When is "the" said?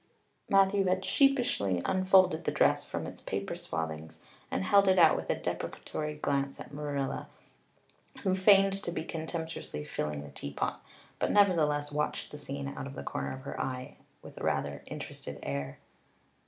2.45-2.51, 10.23-10.29, 12.31-12.39, 12.95-13.03